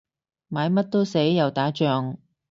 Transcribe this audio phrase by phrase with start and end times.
[0.49, 2.17] 買乜都死，又打仗